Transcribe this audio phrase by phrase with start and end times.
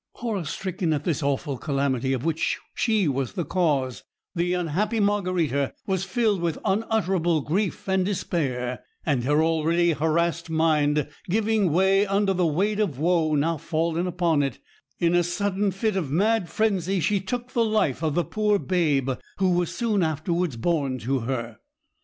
[0.15, 4.01] Horror stricken at this awful calamity, of which she was the cause,
[4.33, 11.07] the unhappy Margarita was filled with unutterable grief and despair; and her already harassed mind
[11.29, 14.57] giving way under the weight of woe now fallen upon it,
[14.97, 19.11] in a sudden fit of mad frenzy she took the life of the poor babe
[19.37, 21.59] who was soon afterwards born to her.